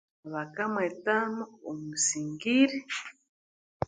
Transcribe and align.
Bakamwetamu 0.33 1.43
musingiri 1.87 2.77